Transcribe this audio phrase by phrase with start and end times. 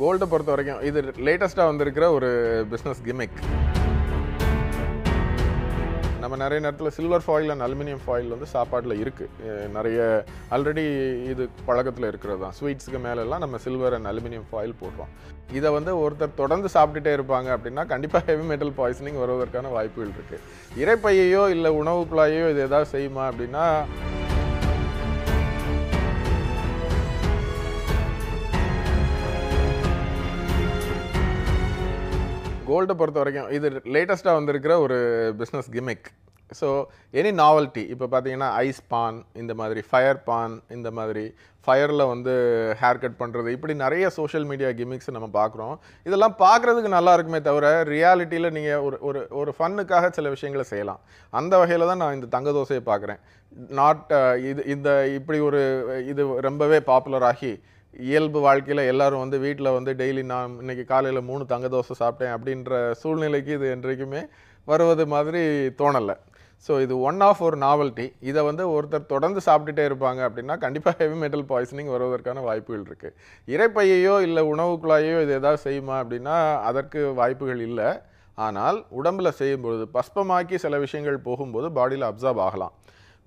[0.00, 2.28] கோல்டை பொறுத்த வரைக்கும் இது லேட்டஸ்ட்டாக வந்திருக்கிற ஒரு
[2.72, 3.38] பிஸ்னஸ் கிமிக்
[6.20, 9.98] நம்ம நிறைய நேரத்தில் silver foil and aluminium foil வந்து சாப்பாட்டில் இருக்குது நிறைய
[10.54, 10.84] ஆல்ரெடி
[11.32, 15.12] இது பழக்கத்தில் இருக்கிறது தான் ஸ்வீட்ஸுக்கு மேலெல்லாம் நம்ம சில்வர் அண்ட் அலுமினியம் ஃபாயில் போடுறோம்.
[15.58, 20.42] இதை வந்து ஒருத்தர் தொடர்ந்து சாப்பிட்டுட்டே இருப்பாங்க அப்படின்னா கண்டிப்பாக ஹெவி மெட்டல் பாய்சனிங் வருவதற்கான வாய்ப்புகள் இருக்குது
[20.82, 23.64] இறைப்பையையோ இல்லை உணவு குழாயோ இது எதாவது செய்யுமா அப்படின்னா
[32.68, 34.96] கோல்டை பொறுத்த வரைக்கும் இது லேட்டஸ்ட்டாக வந்திருக்கிற ஒரு
[35.40, 36.06] business gimmick
[36.50, 36.68] so
[37.14, 41.24] any novelty இப்போ பார்த்தீங்கன்னா ஐஸ் பான் இந்த மாதிரி ஃபயர் பான் இந்த மாதிரி
[41.66, 42.32] ஃபயரில் வந்து
[42.80, 45.74] ஹேர் கட் பண்ணுறது இப்படி நிறைய சோஷியல் மீடியா கிமிக்ஸ் நம்ம பார்க்குறோம்
[46.06, 51.00] இதெல்லாம் பார்க்குறதுக்கு நல்லா இருக்குமே தவிர ரியாலிட்டியில் நீங்கள் ஒரு ஒரு ஒரு ஃபன்னுக்காக சில விஷயங்களை செய்யலாம்.
[51.32, 53.20] அந்த வகையில் தான் நான் இந்த தங்க தோசையை பார்க்குறேன்
[53.74, 54.04] நாட்
[54.44, 55.62] இது இந்த இப்படி ஒரு
[56.06, 57.52] இது ரொம்பவே பாப்புலர் ஆகி
[58.08, 62.80] இயல்பு வாழ்க்கையில் எல்லாரும் வந்து வீட்டில் வந்து டெய்லி நான் இன்னைக்கு காலையில் மூணு தங்க தோசை சாப்பிட்டேன் அப்படின்ற
[63.02, 64.22] சூழ்நிலைக்கு இது என்றைக்குமே
[64.68, 65.42] வருவது மாதிரி
[65.80, 66.16] தோணலை.
[66.66, 71.16] ஸோ இது ஒன் ஆஃப் ஒரு நாவல்ட்டி இதை வந்து ஒருத்தர் தொடர்ந்து சாப்பிட்டுட்டே இருப்பாங்க அப்படின்னா கண்டிப்பாக ஹெவி
[71.22, 73.14] மெட்டல் பாய்சனிங் வருவதற்கான வாய்ப்புகள் இருக்குது
[73.54, 76.36] இறைப்பையையோ இல்லை உணவு குழாயோ இது எதாவது செய்யுமா அப்படின்னா
[76.70, 77.88] அதற்கு வாய்ப்புகள் இல்லை.
[78.38, 82.74] ஆனால் உடம்பில் செய்யும்பொழுது பஸ்பமாக்கி சில விஷயங்கள் போகும்போது பாடியில் அப்சார்ப் ஆகலாம்.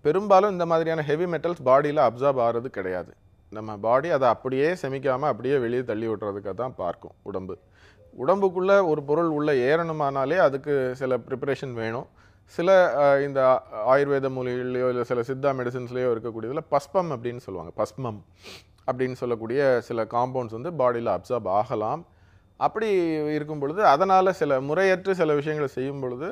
[0.05, 3.11] பெரும்பாலும் இந்த மாதிரியான ஹெவி மெட்டல்ஸ் பாடியில் அப்சார்ப் ஆகிறது கிடையாது.
[3.58, 7.55] நம்ம பாடி அதை அப்படியே செமிக்காமல் அப்படியே வெளியே தள்ளி விட்டுறதுக்காக தான் பார்க்கும் உடம்பு.
[8.23, 12.08] உடம்புக்குள்ளே ஒரு பொருள் உள்ளே ஏறணுமானாலே அதுக்கு சில ப்ரிப்பரேஷன் வேணும்.
[12.53, 12.70] சில
[13.25, 13.39] இந்த
[13.94, 18.20] ஆயுர்வேத மூலிகைலையோ இல்லை சில சித்தா மெடிசின்ஸ்லேயோ இருக்கக்கூடியதில் பஸ்பம் அப்படின்னு சொல்லுவாங்க பஸ்மம்
[18.89, 22.02] அப்படின்னு சொல்லக்கூடிய சில காம்பவுண்ட்ஸ் வந்து பாடியில் அப்சார்ப் ஆகலாம்.
[22.59, 22.88] அப்படி
[23.36, 26.30] இருக்கும் பொழுது அதனால் சில முறையற்று சில விஷயங்களை செய்யும் பொழுது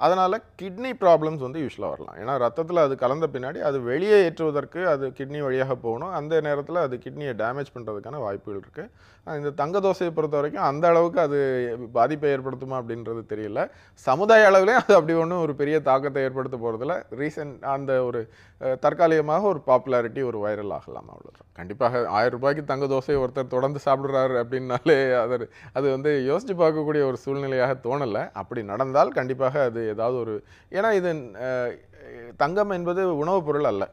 [0.00, 2.16] அதனால் கிட்னி ப்ராப்ளம்ஸ் வந்து யூஸ்வலாக வரலாம்.
[2.22, 6.14] ஏன்னா ரத்தத்தில் அது கலந்த பின்னாடி அது வெளியே ஏற்றுவதற்கு அது கிட்னி வழியாக போகணும்.
[6.18, 11.20] அந்த நேரத்தில் அது கிட்னியை டேமேஜ் பண்ணுறதுக்கான வாய்ப்புகள் இருக்குது இந்த தங்க தோசையை பொறுத்த வரைக்கும் அந்த அளவுக்கு
[11.26, 11.38] அது
[11.98, 13.60] பாதிப்பை ஏற்படுத்துமா அப்படின்றது தெரியல.
[14.06, 18.22] சமுதாய அளவுலேயும் அது அப்படி ஒன்றும் ஒரு பெரிய தாக்கத்தை ஏற்படுத்த போகிறதில்ல ரீசெண்ட் அந்த ஒரு
[18.84, 24.36] தற்காலிகமாக ஒரு பாப்புலாரிட்டி ஒரு வைரல் ஆகலாம் அவ்வளோதான் கண்டிப்பாக ஆயிரம் ரூபாய்க்கு தங்க தோசையை ஒருத்தர் தொடர்ந்து சாப்பிட்றாரு
[24.42, 25.36] அப்படின்னாலே அது
[25.72, 28.22] அது வந்து யோசித்து பார்க்கக்கூடிய ஒரு சூழ்நிலையாக தோணலை.
[28.32, 30.34] அப்படி நடந்தால் கண்டிப்பாக அது ஏதாவது ஒரு
[30.72, 31.12] ஏன்னா இது
[32.36, 33.84] தங்கம் என்பது உணவுப் பொருள் அல்ல.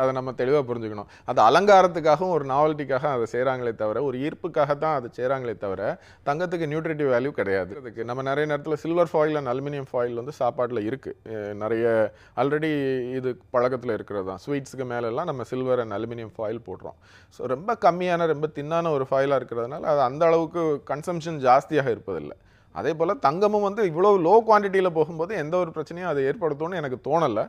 [0.00, 1.08] அதை நம்ம தெளிவாக புரிஞ்சுக்கணும்.
[1.30, 5.80] அது அலங்காரத்துக்காகவும் ஒரு நாவல்ட்டிக்காக அதை செய்கிறாங்களே தவிர ஒரு ஈர்ப்புக்காக தான் அதை செய்கிறாங்களே தவிர
[6.28, 7.72] தங்கத்துக்கு நியூட்ரிட்டிவ் வேல்யூ கிடையாது.
[7.80, 11.86] அதுக்கு நம்ம நிறைய நேரத்தில் silver foil and aluminium foil வந்து சாப்பாட்டில் இருக்குது நிறைய
[12.42, 12.70] ஆல்ரெடி
[13.18, 14.42] இது பழக்கத்தில் இருக்கிறது தான்.
[14.44, 16.96] ஸ்வீட்ஸுக்கு மேலெல்லாம் நம்ம சில்வர் அண்ட் அலுமினியம் ஃபாயில் போடுறோம்.
[17.36, 22.36] ஸோ ரொம்ப கம்மியான ரொம்ப தின்னான ஒரு ஃபாயிலாக இருக்கிறதுனால அது அந்த அளவுக்கு கன்சம்ஷன் ஜாஸ்தியாக இருப்பதில்லை.
[22.80, 27.44] அதே போல் தங்கமும் வந்து இவ்வளோ லோ குவான்டிட்டியில் போகும்போது எந்த ஒரு பிரச்சனையும் அதை ஏற்படுத்தும்னு எனக்கு தோணலை.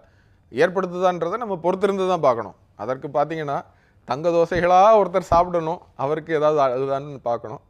[0.62, 2.58] ஏற்படுத்துதான்றதை நம்ம பொறுத்திருந்து தான் பார்க்கணும்.
[2.84, 3.58] அதற்கு பார்த்தீங்கன்னா
[4.10, 7.62] தங்க தோசைகளாக ஒருத்தர் சாப்பிடணும் அவருக்கு ஏதாவது அதுதான்னு பார்க்கணும்.